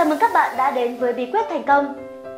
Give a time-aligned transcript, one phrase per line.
[0.00, 1.94] Chào mừng các bạn đã đến với Bí quyết thành công.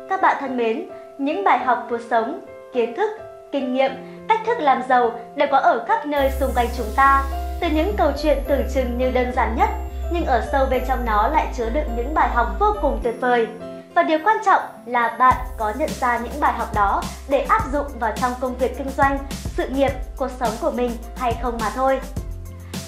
[0.09, 0.85] Các bạn thân mến,
[1.17, 2.39] những bài học cuộc sống,
[2.73, 3.09] kiến thức,
[3.51, 3.91] kinh nghiệm,
[4.29, 7.23] cách thức làm giàu đều có ở khắp nơi xung quanh chúng ta.
[7.61, 9.69] Từ những câu chuyện tưởng chừng như đơn giản nhất,
[10.13, 13.15] nhưng ở sâu bên trong nó lại chứa đựng những bài học vô cùng tuyệt
[13.19, 13.47] vời.
[13.95, 17.61] Và điều quan trọng là bạn có nhận ra những bài học đó để áp
[17.71, 21.57] dụng vào trong công việc kinh doanh, sự nghiệp, cuộc sống của mình hay không
[21.61, 21.99] mà thôi.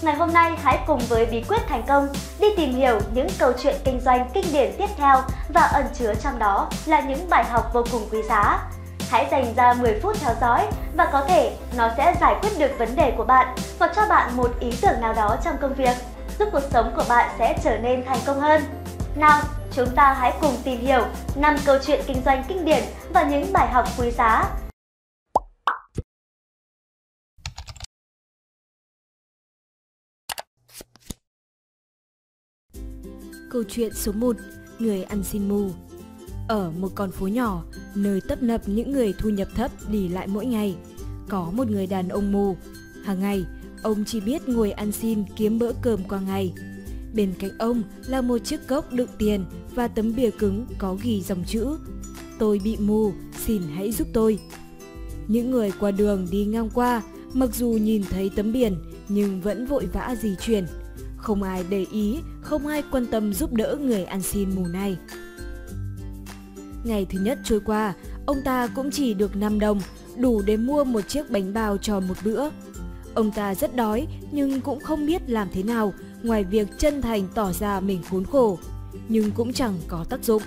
[0.01, 2.07] Ngày hôm nay hãy cùng với bí quyết thành công
[2.39, 5.21] đi tìm hiểu những câu chuyện kinh doanh kinh điển tiếp theo
[5.53, 8.59] và ẩn chứa trong đó là những bài học vô cùng quý giá.
[9.09, 10.67] Hãy dành ra 10 phút theo dõi
[10.97, 14.37] và có thể nó sẽ giải quyết được vấn đề của bạn hoặc cho bạn
[14.37, 15.95] một ý tưởng nào đó trong công việc,
[16.39, 18.63] giúp cuộc sống của bạn sẽ trở nên thành công hơn.
[19.15, 19.41] Nào,
[19.71, 21.03] chúng ta hãy cùng tìm hiểu
[21.35, 22.83] 5 câu chuyện kinh doanh kinh điển
[23.13, 24.45] và những bài học quý giá
[33.55, 34.35] Câu chuyện số 1
[34.79, 35.69] Người ăn xin mù
[36.47, 37.63] Ở một con phố nhỏ,
[37.95, 40.75] nơi tấp nập những người thu nhập thấp đi lại mỗi ngày,
[41.29, 42.57] có một người đàn ông mù.
[43.03, 43.45] Hàng ngày,
[43.83, 46.53] ông chỉ biết ngồi ăn xin kiếm bữa cơm qua ngày.
[47.13, 49.45] Bên cạnh ông là một chiếc cốc đựng tiền
[49.75, 51.77] và tấm bìa cứng có ghi dòng chữ
[52.39, 53.11] Tôi bị mù,
[53.45, 54.39] xin hãy giúp tôi.
[55.27, 57.01] Những người qua đường đi ngang qua,
[57.33, 58.75] mặc dù nhìn thấy tấm biển
[59.09, 60.65] nhưng vẫn vội vã di chuyển.
[61.17, 64.97] Không ai để ý, không ai quan tâm giúp đỡ người ăn xin mù này.
[66.83, 67.93] Ngày thứ nhất trôi qua,
[68.25, 69.81] ông ta cũng chỉ được 5 đồng,
[70.17, 72.49] đủ để mua một chiếc bánh bao cho một bữa.
[73.13, 77.27] Ông ta rất đói nhưng cũng không biết làm thế nào ngoài việc chân thành
[77.35, 78.59] tỏ ra mình khốn khổ,
[79.07, 80.41] nhưng cũng chẳng có tác dụng.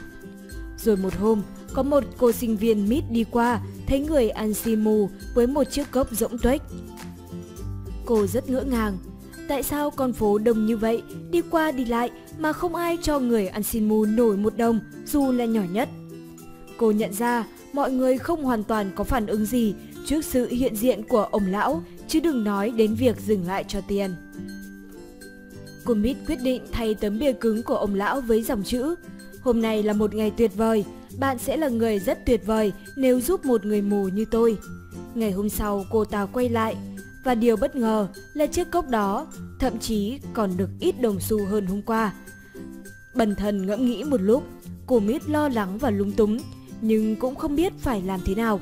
[0.78, 4.84] Rồi một hôm, có một cô sinh viên mít đi qua, thấy người ăn xin
[4.84, 6.62] mù với một chiếc cốc rỗng tuếch.
[8.06, 8.98] Cô rất ngỡ ngàng,
[9.48, 13.18] tại sao con phố đông như vậy, đi qua đi lại mà không ai cho
[13.20, 15.88] người ăn xin mù nổi một đồng, dù là nhỏ nhất.
[16.78, 19.74] Cô nhận ra mọi người không hoàn toàn có phản ứng gì
[20.06, 23.80] trước sự hiện diện của ông lão, chứ đừng nói đến việc dừng lại cho
[23.80, 24.14] tiền.
[25.84, 28.94] Cô Mít quyết định thay tấm bia cứng của ông lão với dòng chữ
[29.40, 30.84] Hôm nay là một ngày tuyệt vời,
[31.18, 34.58] bạn sẽ là người rất tuyệt vời nếu giúp một người mù như tôi.
[35.14, 36.76] Ngày hôm sau cô ta quay lại,
[37.24, 39.26] và điều bất ngờ là chiếc cốc đó
[39.60, 42.12] thậm chí còn được ít đồng xu hơn hôm qua.
[43.14, 44.44] Bần thần ngẫm nghĩ một lúc,
[44.86, 46.38] cô Mít lo lắng và lúng túng,
[46.80, 48.60] nhưng cũng không biết phải làm thế nào.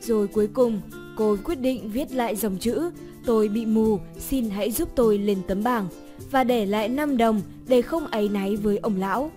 [0.00, 0.80] Rồi cuối cùng,
[1.16, 2.90] cô quyết định viết lại dòng chữ
[3.28, 5.86] Tôi bị mù, xin hãy giúp tôi lên tấm bảng
[6.30, 9.30] và để lại 5 đồng để không áy náy với ông lão.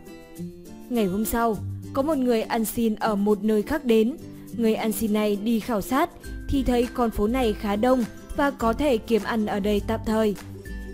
[0.90, 1.58] Ngày hôm sau,
[1.94, 4.18] có một người ăn xin ở một nơi khác đến.
[4.58, 6.10] Người ăn xin này đi khảo sát
[6.48, 8.04] thì thấy con phố này khá đông
[8.36, 10.36] và có thể kiếm ăn ở đây tạm thời.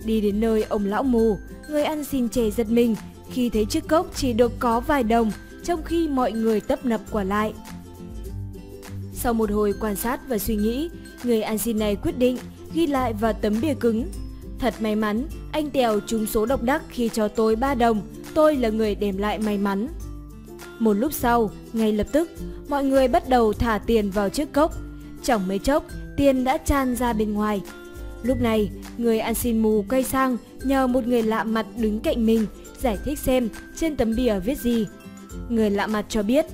[0.05, 1.37] Đi đến nơi ông lão mù,
[1.69, 2.95] người ăn xin chè giật mình
[3.31, 5.31] khi thấy chiếc cốc chỉ được có vài đồng
[5.63, 7.53] trong khi mọi người tấp nập quả lại.
[9.13, 10.89] Sau một hồi quan sát và suy nghĩ,
[11.23, 12.37] người ăn xin này quyết định
[12.73, 14.07] ghi lại vào tấm bìa cứng.
[14.59, 18.01] Thật may mắn, anh Tèo trúng số độc đắc khi cho tôi 3 đồng,
[18.33, 19.87] tôi là người đem lại may mắn.
[20.79, 22.29] Một lúc sau, ngay lập tức,
[22.69, 24.73] mọi người bắt đầu thả tiền vào chiếc cốc.
[25.23, 25.85] Chẳng mấy chốc,
[26.17, 27.61] tiền đã tràn ra bên ngoài.
[28.23, 32.25] Lúc này, người ăn xin mù quay sang nhờ một người lạ mặt đứng cạnh
[32.25, 32.45] mình
[32.81, 34.87] giải thích xem trên tấm bìa viết gì.
[35.49, 36.45] Người lạ mặt cho biết,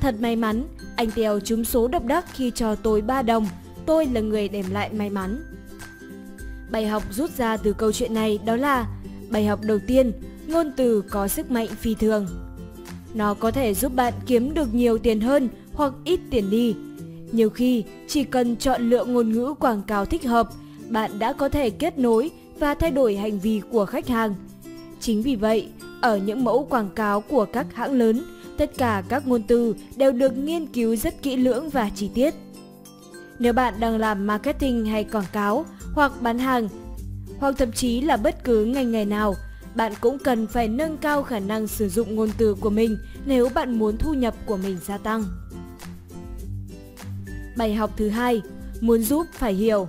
[0.00, 0.64] thật may mắn,
[0.96, 3.48] anh Tèo trúng số độc đắc khi cho tôi 3 đồng,
[3.86, 5.42] tôi là người đem lại may mắn.
[6.70, 8.86] Bài học rút ra từ câu chuyện này đó là
[9.30, 10.12] bài học đầu tiên,
[10.46, 12.26] ngôn từ có sức mạnh phi thường.
[13.14, 16.74] Nó có thể giúp bạn kiếm được nhiều tiền hơn hoặc ít tiền đi.
[17.32, 20.48] Nhiều khi, chỉ cần chọn lựa ngôn ngữ quảng cáo thích hợp,
[20.88, 24.34] bạn đã có thể kết nối và thay đổi hành vi của khách hàng.
[25.00, 25.68] Chính vì vậy,
[26.00, 28.24] ở những mẫu quảng cáo của các hãng lớn,
[28.58, 32.34] tất cả các ngôn từ đều được nghiên cứu rất kỹ lưỡng và chi tiết.
[33.38, 35.64] Nếu bạn đang làm marketing hay quảng cáo
[35.94, 36.68] hoặc bán hàng,
[37.38, 39.34] hoặc thậm chí là bất cứ ngành nghề nào,
[39.74, 43.48] bạn cũng cần phải nâng cao khả năng sử dụng ngôn từ của mình nếu
[43.54, 45.24] bạn muốn thu nhập của mình gia tăng.
[47.56, 48.42] Bài học thứ hai,
[48.80, 49.88] muốn giúp phải hiểu.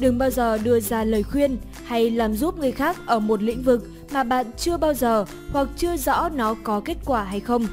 [0.00, 3.62] Đừng bao giờ đưa ra lời khuyên hay làm giúp người khác ở một lĩnh
[3.62, 7.66] vực mà bạn chưa bao giờ hoặc chưa rõ nó có kết quả hay không.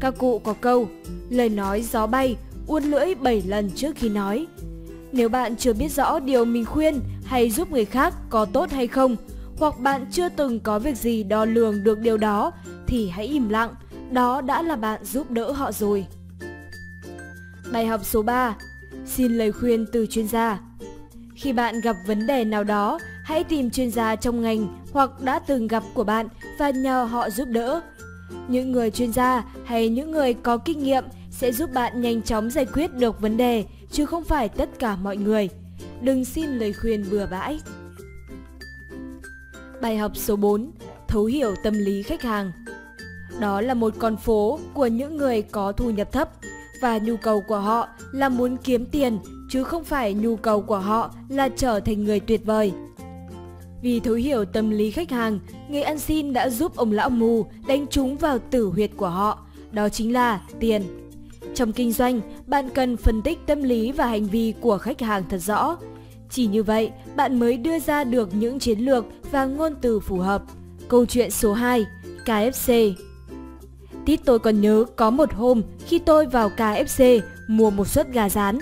[0.00, 0.88] Các cụ có câu,
[1.30, 2.36] lời nói gió bay,
[2.66, 4.46] uốn lưỡi 7 lần trước khi nói.
[5.12, 8.86] Nếu bạn chưa biết rõ điều mình khuyên hay giúp người khác có tốt hay
[8.86, 9.16] không,
[9.58, 12.52] hoặc bạn chưa từng có việc gì đo lường được điều đó,
[12.86, 13.74] thì hãy im lặng,
[14.10, 16.06] đó đã là bạn giúp đỡ họ rồi.
[17.72, 18.56] Bài học số 3.
[19.06, 20.60] Xin lời khuyên từ chuyên gia.
[21.34, 25.38] Khi bạn gặp vấn đề nào đó hãy tìm chuyên gia trong ngành hoặc đã
[25.38, 27.80] từng gặp của bạn và nhờ họ giúp đỡ.
[28.48, 32.50] Những người chuyên gia hay những người có kinh nghiệm sẽ giúp bạn nhanh chóng
[32.50, 35.48] giải quyết được vấn đề, chứ không phải tất cả mọi người.
[36.00, 37.60] Đừng xin lời khuyên bừa bãi.
[39.80, 40.70] Bài học số 4.
[41.08, 42.52] Thấu hiểu tâm lý khách hàng
[43.40, 46.30] Đó là một con phố của những người có thu nhập thấp
[46.80, 49.18] và nhu cầu của họ là muốn kiếm tiền
[49.50, 52.72] chứ không phải nhu cầu của họ là trở thành người tuyệt vời.
[53.82, 55.38] Vì thấu hiểu tâm lý khách hàng,
[55.68, 59.38] người ăn xin đã giúp ông lão mù đánh trúng vào tử huyệt của họ,
[59.72, 60.82] đó chính là tiền.
[61.54, 65.22] Trong kinh doanh, bạn cần phân tích tâm lý và hành vi của khách hàng
[65.28, 65.76] thật rõ.
[66.36, 70.16] Chỉ như vậy, bạn mới đưa ra được những chiến lược và ngôn từ phù
[70.16, 70.42] hợp.
[70.88, 71.84] Câu chuyện số 2,
[72.24, 72.92] KFC
[74.06, 78.28] Tít tôi còn nhớ có một hôm khi tôi vào KFC mua một suất gà
[78.28, 78.58] rán.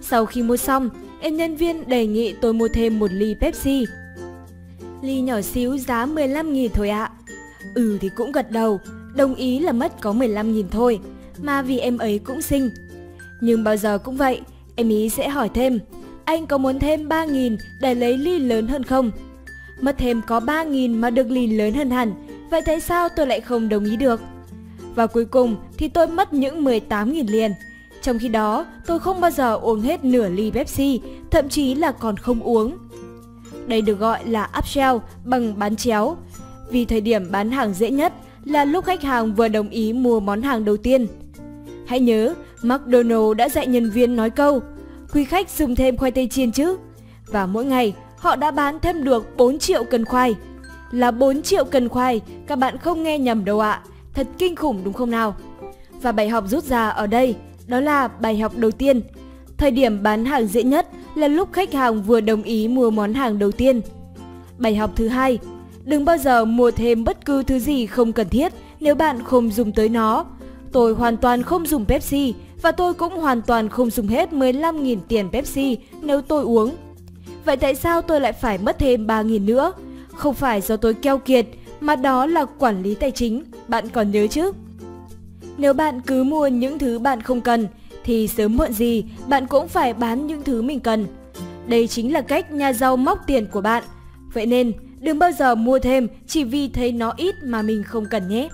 [0.00, 0.90] Sau khi mua xong,
[1.20, 3.84] em nhân viên đề nghị tôi mua thêm một ly Pepsi.
[5.02, 7.10] Ly nhỏ xíu giá 15.000 thôi ạ.
[7.74, 8.80] Ừ thì cũng gật đầu,
[9.16, 11.00] đồng ý là mất có 15.000 thôi,
[11.42, 12.70] mà vì em ấy cũng xinh.
[13.40, 14.40] Nhưng bao giờ cũng vậy,
[14.76, 15.78] em ý sẽ hỏi thêm,
[16.24, 19.10] anh có muốn thêm 3.000 để lấy ly lớn hơn không?
[19.80, 22.14] Mất thêm có 3.000 mà được ly lớn hơn hẳn,
[22.50, 24.20] vậy tại sao tôi lại không đồng ý được?
[24.94, 27.52] Và cuối cùng thì tôi mất những 18.000 liền.
[28.02, 31.92] Trong khi đó, tôi không bao giờ uống hết nửa ly Pepsi, thậm chí là
[31.92, 32.78] còn không uống.
[33.66, 36.16] Đây được gọi là upsell bằng bán chéo.
[36.70, 38.12] Vì thời điểm bán hàng dễ nhất
[38.44, 41.06] là lúc khách hàng vừa đồng ý mua món hàng đầu tiên.
[41.86, 44.62] Hãy nhớ, McDonald đã dạy nhân viên nói câu
[45.12, 46.76] Quý khách dùng thêm khoai tây chiên chứ?
[47.26, 50.34] Và mỗi ngày, họ đã bán thêm được 4 triệu cân khoai.
[50.90, 53.70] Là 4 triệu cân khoai, các bạn không nghe nhầm đâu ạ.
[53.70, 53.82] À.
[54.14, 55.36] Thật kinh khủng đúng không nào?
[56.02, 57.34] Và bài học rút ra ở đây,
[57.66, 59.00] đó là bài học đầu tiên.
[59.58, 63.14] Thời điểm bán hàng dễ nhất là lúc khách hàng vừa đồng ý mua món
[63.14, 63.80] hàng đầu tiên.
[64.58, 65.38] Bài học thứ hai,
[65.84, 69.50] đừng bao giờ mua thêm bất cứ thứ gì không cần thiết nếu bạn không
[69.50, 70.26] dùng tới nó.
[70.72, 74.98] Tôi hoàn toàn không dùng Pepsi và tôi cũng hoàn toàn không dùng hết 15.000
[75.08, 76.76] tiền Pepsi nếu tôi uống.
[77.44, 79.72] Vậy tại sao tôi lại phải mất thêm 3.000 nữa?
[80.08, 81.46] Không phải do tôi keo kiệt
[81.80, 84.52] mà đó là quản lý tài chính, bạn còn nhớ chứ?
[85.56, 87.66] Nếu bạn cứ mua những thứ bạn không cần
[88.04, 91.06] thì sớm muộn gì bạn cũng phải bán những thứ mình cần.
[91.66, 93.84] Đây chính là cách nhà giàu móc tiền của bạn.
[94.34, 98.06] Vậy nên đừng bao giờ mua thêm chỉ vì thấy nó ít mà mình không
[98.10, 98.48] cần nhé.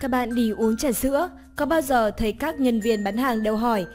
[0.00, 3.42] Các bạn đi uống trà sữa, có bao giờ thấy các nhân viên bán hàng
[3.42, 3.86] đều hỏi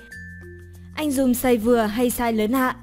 [0.96, 2.76] Anh dùng size vừa hay size lớn ạ?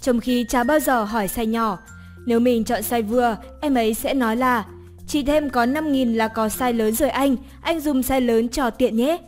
[0.00, 1.78] Trong khi chả bao giờ hỏi size nhỏ.
[2.26, 4.64] Nếu mình chọn size vừa, em ấy sẽ nói là
[5.06, 8.70] chỉ thêm có 5.000 là có size lớn rồi anh, anh dùng size lớn cho
[8.70, 9.18] tiện nhé.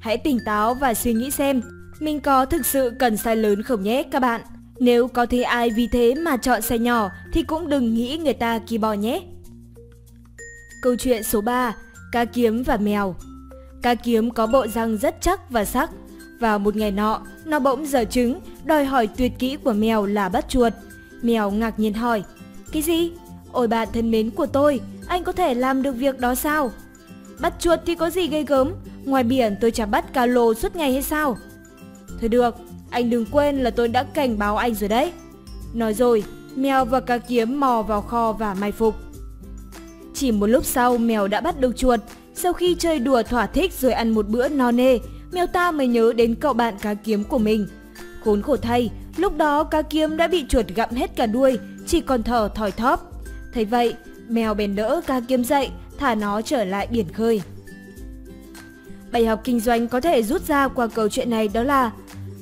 [0.00, 1.62] Hãy tỉnh táo và suy nghĩ xem,
[2.00, 4.40] mình có thực sự cần size lớn không nhé các bạn.
[4.80, 8.32] Nếu có thấy ai vì thế mà chọn size nhỏ thì cũng đừng nghĩ người
[8.32, 9.20] ta kỳ bò nhé.
[10.82, 11.74] Câu chuyện số 3,
[12.12, 13.14] cá kiếm và mèo.
[13.82, 15.90] Cá kiếm có bộ răng rất chắc và sắc.
[16.40, 20.28] Vào một ngày nọ, nó bỗng dở trứng, đòi hỏi tuyệt kỹ của mèo là
[20.28, 20.72] bắt chuột.
[21.22, 22.22] Mèo ngạc nhiên hỏi,
[22.72, 23.10] cái gì?
[23.52, 26.72] Ôi bạn thân mến của tôi, anh có thể làm được việc đó sao?
[27.40, 28.72] Bắt chuột thì có gì gây gớm,
[29.04, 31.36] ngoài biển tôi chả bắt cá lồ suốt ngày hay sao?
[32.20, 32.54] Thôi được,
[32.90, 35.12] anh đừng quên là tôi đã cảnh báo anh rồi đấy.
[35.74, 36.24] Nói rồi,
[36.54, 38.94] mèo và cá kiếm mò vào kho và mai phục.
[40.14, 42.00] Chỉ một lúc sau mèo đã bắt được chuột,
[42.34, 44.98] sau khi chơi đùa thỏa thích rồi ăn một bữa no nê,
[45.32, 47.68] mèo ta mới nhớ đến cậu bạn cá kiếm của mình.
[48.24, 52.00] Khốn khổ thay, lúc đó cá kiếm đã bị chuột gặm hết cả đuôi, chỉ
[52.00, 53.12] còn thở thòi thóp.
[53.54, 53.94] Thấy vậy,
[54.28, 57.42] mèo bèn đỡ cá kiếm dậy, thả nó trở lại biển khơi.
[59.12, 61.90] Bài học kinh doanh có thể rút ra qua câu chuyện này đó là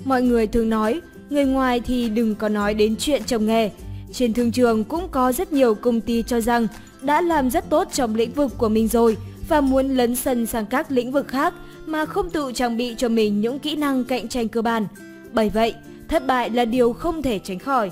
[0.04, 3.70] Mọi người thường nói, người ngoài thì đừng có nói đến chuyện trồng nghề.
[4.12, 6.66] Trên thương trường cũng có rất nhiều công ty cho rằng
[7.02, 9.16] đã làm rất tốt trong lĩnh vực của mình rồi
[9.50, 11.54] và muốn lấn sân sang các lĩnh vực khác
[11.86, 14.86] mà không tự trang bị cho mình những kỹ năng cạnh tranh cơ bản.
[15.32, 15.74] Bởi vậy,
[16.08, 17.90] thất bại là điều không thể tránh khỏi.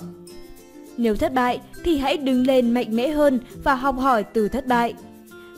[0.97, 4.67] Nếu thất bại thì hãy đứng lên mạnh mẽ hơn và học hỏi từ thất
[4.67, 4.95] bại.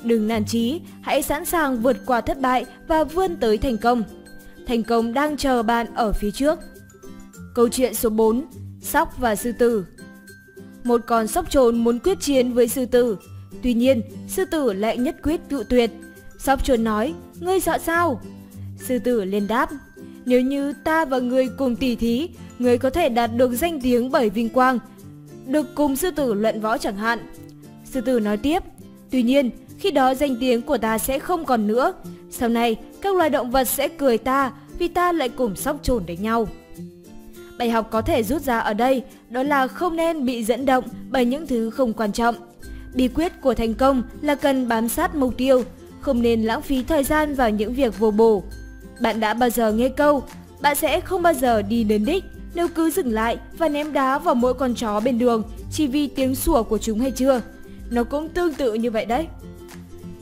[0.02, 4.02] Đừng nản chí, hãy sẵn sàng vượt qua thất bại và vươn tới thành công.
[4.66, 6.59] Thành công đang chờ bạn ở phía trước.
[7.54, 8.45] Câu chuyện số 4.
[8.80, 9.85] Sóc và sư tử
[10.85, 13.16] Một con sóc trồn muốn quyết chiến với sư tử.
[13.62, 15.90] Tuy nhiên, sư tử lại nhất quyết cự tuyệt.
[16.38, 18.21] Sóc chuồn nói, ngươi sợ sao?
[18.78, 19.71] Sư tử liền đáp,
[20.25, 22.28] nếu như ta và ngươi cùng tỉ thí,
[22.59, 24.78] ngươi có thể đạt được danh tiếng bởi vinh quang,
[25.47, 27.19] được cùng sư tử luận võ chẳng hạn.
[27.85, 28.62] Sư tử nói tiếp,
[29.11, 31.92] tuy nhiên, khi đó danh tiếng của ta sẽ không còn nữa.
[32.30, 36.07] Sau này, các loài động vật sẽ cười ta vì ta lại cùng sóc chuồn
[36.07, 36.49] đánh nhau.
[37.59, 40.85] Bài học có thể rút ra ở đây đó là không nên bị dẫn động
[41.11, 42.35] bởi những thứ không quan trọng.
[42.94, 45.64] Bí quyết của thành công là cần bám sát mục tiêu,
[46.00, 48.42] không nên lãng phí thời gian vào những việc vô bổ.
[49.02, 50.23] Bạn đã bao giờ nghe câu,
[50.61, 54.18] bạn sẽ không bao giờ đi đến đích nếu cứ dừng lại và ném đá
[54.18, 55.42] vào mỗi con chó bên đường
[55.73, 57.42] chỉ vì tiếng sủa của chúng hay chưa?
[57.90, 59.26] Nó cũng tương tự như vậy đấy.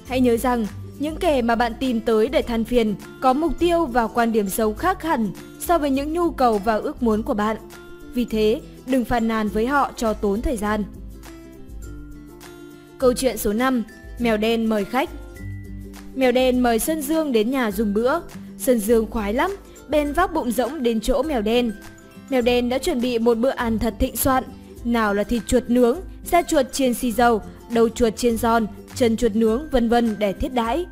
[0.06, 0.66] Hãy nhớ rằng,
[0.98, 4.48] những kẻ mà bạn tìm tới để than phiền có mục tiêu và quan điểm
[4.48, 5.28] xấu khác hẳn
[5.60, 7.56] so với những nhu cầu và ước muốn của bạn.
[8.14, 10.84] Vì thế, đừng phàn nàn với họ cho tốn thời gian.
[12.98, 13.82] Câu chuyện số 5.
[14.18, 15.10] Mèo đen mời khách
[16.14, 18.20] Mèo đen mời Sơn Dương đến nhà dùng bữa.
[18.58, 19.56] Sơn Dương khoái lắm,
[19.88, 21.72] bèn vác bụng rỗng đến chỗ mèo đen.
[22.30, 24.44] Mèo đen đã chuẩn bị một bữa ăn thật thịnh soạn.
[24.84, 27.42] Nào là thịt chuột nướng, da chuột chiên xì dầu,
[27.74, 30.86] đầu chuột chiên giòn, chân chuột nướng vân vân để thiết đãi.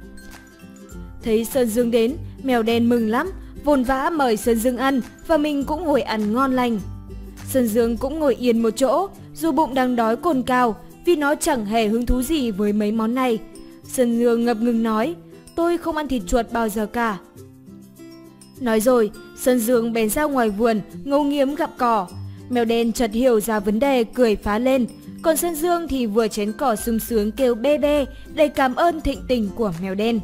[1.23, 3.31] Thấy Sơn Dương đến, mèo đen mừng lắm,
[3.65, 6.81] vồn vã mời Sơn Dương ăn và mình cũng ngồi ăn ngon lành.
[7.49, 11.35] Sơn Dương cũng ngồi yên một chỗ, dù bụng đang đói cồn cao vì nó
[11.35, 13.39] chẳng hề hứng thú gì với mấy món này.
[13.85, 15.15] Sơn Dương ngập ngừng nói,
[15.55, 17.19] tôi không ăn thịt chuột bao giờ cả.
[18.61, 22.07] Nói rồi, Sơn Dương bèn ra ngoài vườn, ngâu nghiếm gặp cỏ.
[22.49, 24.87] Mèo đen chợt hiểu ra vấn đề, cười phá lên.
[25.23, 29.01] Còn Sơn Dương thì vừa chén cỏ sung sướng kêu bê bê, để cảm ơn
[29.01, 30.21] thịnh tình của mèo đen.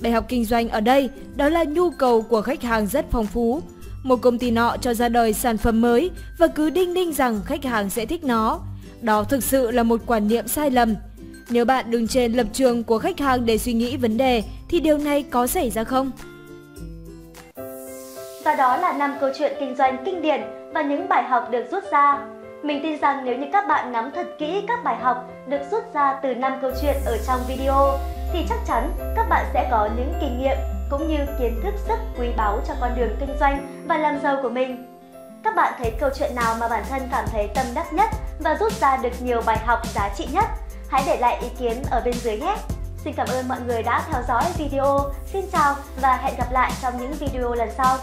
[0.00, 3.26] Bài học kinh doanh ở đây đó là nhu cầu của khách hàng rất phong
[3.26, 3.62] phú.
[4.02, 7.40] Một công ty nọ cho ra đời sản phẩm mới và cứ đinh đinh rằng
[7.44, 8.60] khách hàng sẽ thích nó.
[9.02, 10.94] Đó thực sự là một quan niệm sai lầm.
[11.50, 14.80] Nếu bạn đứng trên lập trường của khách hàng để suy nghĩ vấn đề, thì
[14.80, 16.10] điều này có xảy ra không?
[18.44, 20.40] Và đó là năm câu chuyện kinh doanh kinh điển
[20.74, 22.18] và những bài học được rút ra.
[22.62, 25.94] Mình tin rằng nếu như các bạn nắm thật kỹ các bài học được rút
[25.94, 27.98] ra từ năm câu chuyện ở trong video,
[28.32, 30.56] thì chắc chắn các bạn sẽ có những kinh nghiệm
[30.90, 34.38] cũng như kiến thức rất quý báu cho con đường kinh doanh và làm giàu
[34.42, 34.95] của mình.
[35.46, 38.10] Các bạn thấy câu chuyện nào mà bản thân cảm thấy tâm đắc nhất
[38.40, 40.44] và rút ra được nhiều bài học giá trị nhất?
[40.90, 42.56] Hãy để lại ý kiến ở bên dưới nhé!
[43.04, 45.12] Xin cảm ơn mọi người đã theo dõi video.
[45.32, 47.98] Xin chào và hẹn gặp lại trong những video lần sau.